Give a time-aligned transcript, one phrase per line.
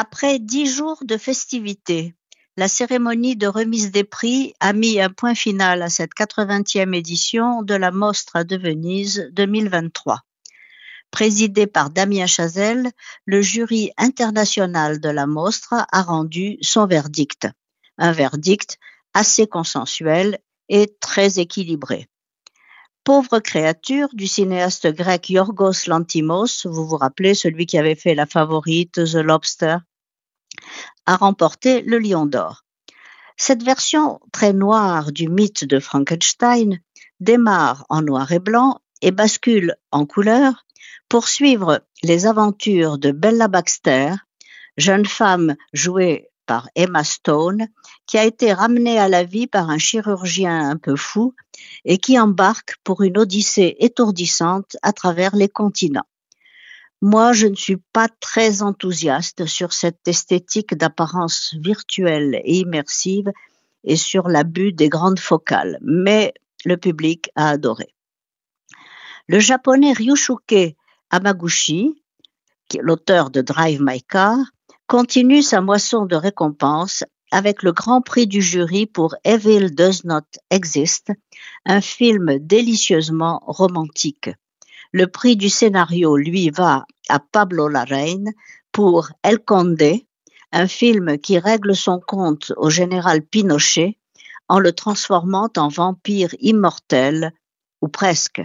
[0.00, 2.14] Après dix jours de festivités,
[2.56, 7.62] la cérémonie de remise des prix a mis un point final à cette 80e édition
[7.62, 10.20] de la Mostra de Venise 2023.
[11.10, 12.92] Présidé par Damien Chazelle,
[13.24, 17.48] le jury international de la Mostra a rendu son verdict.
[17.96, 18.78] Un verdict
[19.14, 20.38] assez consensuel
[20.68, 22.06] et très équilibré.
[23.02, 28.26] Pauvre créature du cinéaste grec Yorgos Lantimos, vous vous rappelez, celui qui avait fait La
[28.26, 29.78] Favorite, The Lobster,
[31.06, 32.64] a remporté le Lion d'Or.
[33.36, 36.80] Cette version très noire du mythe de Frankenstein
[37.20, 40.66] démarre en noir et blanc et bascule en couleur
[41.08, 44.14] pour suivre les aventures de Bella Baxter,
[44.76, 47.68] jeune femme jouée par Emma Stone,
[48.06, 51.34] qui a été ramenée à la vie par un chirurgien un peu fou
[51.84, 56.06] et qui embarque pour une odyssée étourdissante à travers les continents.
[57.00, 63.30] Moi, je ne suis pas très enthousiaste sur cette esthétique d'apparence virtuelle et immersive
[63.84, 67.94] et sur l'abus des grandes focales, mais le public a adoré.
[69.28, 70.74] Le japonais Ryushuke
[71.10, 72.02] Amaguchi,
[72.80, 74.38] l'auteur de Drive My Car,
[74.88, 80.26] continue sa moisson de récompenses avec le grand prix du jury pour Evil Does Not
[80.50, 81.12] Exist,
[81.64, 84.30] un film délicieusement romantique.
[84.92, 88.32] Le prix du scénario, lui, va à Pablo Larraine
[88.72, 90.00] pour El Conde,
[90.52, 93.98] un film qui règle son compte au général Pinochet
[94.48, 97.32] en le transformant en vampire immortel,
[97.80, 98.42] ou presque.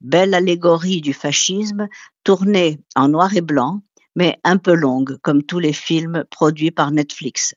[0.00, 1.88] Belle allégorie du fascisme,
[2.24, 3.82] tournée en noir et blanc,
[4.16, 7.54] mais un peu longue, comme tous les films produits par Netflix.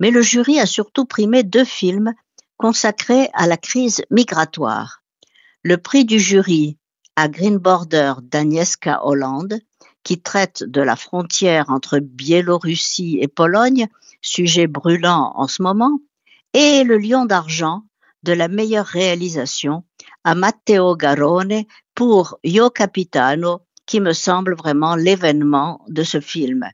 [0.00, 2.14] Mais le jury a surtout primé deux films
[2.56, 5.02] consacrés à la crise migratoire.
[5.62, 6.77] Le prix du jury
[7.18, 9.58] à Green Border d'Agnieszka Hollande,
[10.04, 13.88] qui traite de la frontière entre Biélorussie et Pologne,
[14.22, 15.98] sujet brûlant en ce moment,
[16.54, 17.82] et le Lion d'argent
[18.22, 19.82] de la meilleure réalisation
[20.22, 21.64] à Matteo Garone
[21.96, 26.70] pour Io Capitano, qui me semble vraiment l'événement de ce film.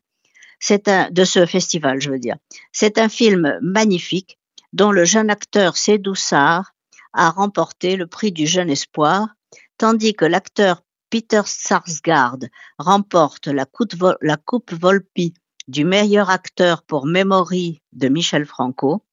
[0.60, 2.36] C'est un, de ce festival, je veux dire.
[2.70, 4.38] C'est un film magnifique
[4.74, 6.74] dont le jeune acteur Sédou Sarr
[7.14, 9.28] a remporté le prix du jeune espoir
[9.78, 12.38] tandis que l'acteur Peter Sarsgaard
[12.78, 15.34] remporte la coupe, Volpi
[15.68, 19.04] du meilleur acteur pour Memory de Michel Franco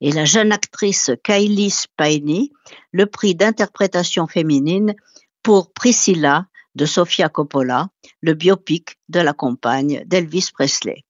[0.00, 2.50] et la jeune actrice Kylie Spiney
[2.92, 4.94] le prix d'interprétation féminine
[5.42, 7.88] pour Priscilla de Sofia Coppola,
[8.20, 11.03] le biopic de la compagne d'Elvis Presley.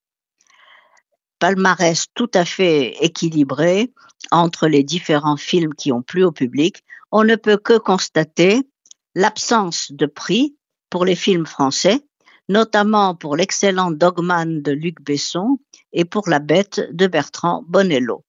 [1.44, 3.92] Palmarès tout à fait équilibré
[4.30, 6.82] entre les différents films qui ont plu au public,
[7.12, 8.66] on ne peut que constater
[9.14, 10.56] l'absence de prix
[10.88, 12.00] pour les films français,
[12.48, 15.58] notamment pour l'excellent Dogman de Luc Besson
[15.92, 18.24] et pour La Bête de Bertrand Bonello.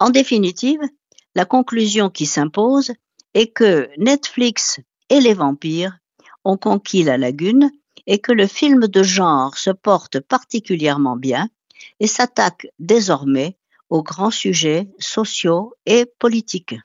[0.00, 0.80] En définitive,
[1.36, 2.90] la conclusion qui s'impose
[3.34, 4.80] est que Netflix
[5.10, 5.96] et les vampires
[6.44, 7.70] ont conquis la lagune
[8.08, 11.48] et que le film de genre se porte particulièrement bien
[12.00, 13.56] et s'attaque désormais
[13.90, 16.76] aux grands sujets sociaux et politiques.